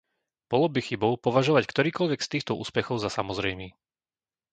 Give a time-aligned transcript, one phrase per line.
[0.51, 3.67] Bolo by chybou považovať ktorýkoľvek z týchto úspechov za samozrejmý.